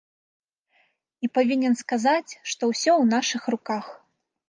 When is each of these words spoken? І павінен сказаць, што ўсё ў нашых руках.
І 1.27 1.29
павінен 1.39 1.73
сказаць, 1.83 2.31
што 2.51 2.63
ўсё 2.73 2.91
ў 3.01 3.03
нашых 3.15 3.41
руках. 3.57 3.97